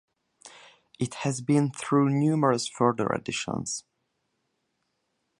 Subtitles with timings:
[0.97, 3.83] It has been through numerous further editions.